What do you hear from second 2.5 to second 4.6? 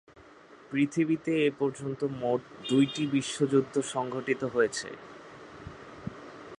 দুইটি বিশ্বযুদ্ধ সংঘটিত